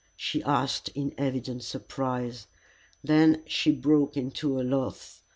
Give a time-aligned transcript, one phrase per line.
[0.15, 2.47] she asked, in evident surprise.
[3.03, 5.21] Then she broke into a laugh.